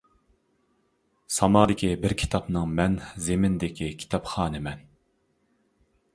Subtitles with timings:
[1.35, 4.85] سامادىكى بىر كىتابنىڭ مەن زېمىندىكى كىتابخانى مەن.